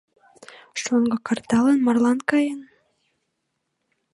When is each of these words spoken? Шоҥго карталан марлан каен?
Шоҥго 0.81 1.17
карталан 1.27 1.79
марлан 1.85 2.19
каен? 2.29 2.61